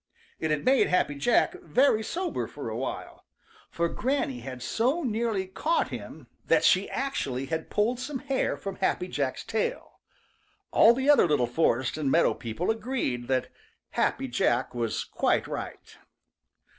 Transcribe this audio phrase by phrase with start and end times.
[0.39, 3.23] It had made Happy Jack very sober for a while,
[3.69, 8.77] for Granny had so nearly caught him that she actually had pulled some hair from
[8.77, 9.99] Happy Jack's tail.
[10.71, 13.49] All the other little forest and meadow people agreed that
[13.91, 15.97] Happy Jack was quite right.